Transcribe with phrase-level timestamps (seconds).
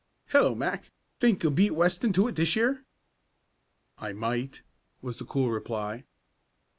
[0.29, 0.89] "Hello, Mac!
[1.19, 2.85] Think you'll beat Weston to it this year?"
[3.99, 4.63] "I might,"
[5.03, 6.05] was the cool reply.